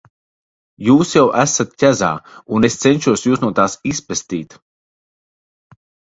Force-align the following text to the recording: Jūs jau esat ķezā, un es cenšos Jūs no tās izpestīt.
Jūs 0.85 1.11
jau 1.17 1.25
esat 1.41 1.75
ķezā, 1.83 2.09
un 2.57 2.67
es 2.71 2.79
cenšos 2.87 3.27
Jūs 3.29 3.45
no 3.45 3.53
tās 3.61 3.77
izpestīt. 3.93 4.59